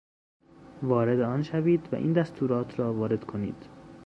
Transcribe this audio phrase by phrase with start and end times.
[0.83, 3.65] وارد آن شوید و این دستورات را وارد کنید.